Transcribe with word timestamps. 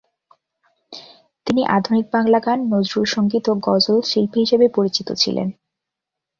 তিনি 1.47 1.61
আধুনিক 1.77 2.05
বাংলা 2.13 2.39
গান, 2.39 2.59
নজরুল 2.73 3.05
সংগীত 3.05 3.45
ও 3.49 3.55
গজল 3.67 3.97
শিল্পী 4.09 4.37
হিসেবে 4.43 4.67
পরিচিত 4.75 5.07
ছিলেন। 5.21 5.47